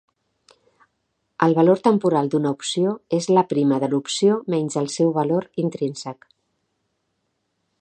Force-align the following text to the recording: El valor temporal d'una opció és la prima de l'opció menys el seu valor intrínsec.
El 1.47 1.51
valor 1.59 1.81
temporal 1.87 2.31
d'una 2.35 2.53
opció 2.57 2.93
és 3.19 3.29
la 3.39 3.43
prima 3.51 3.79
de 3.83 3.91
l'opció 3.93 4.39
menys 4.55 4.79
el 4.83 4.89
seu 4.95 5.13
valor 5.19 5.49
intrínsec. 5.67 6.27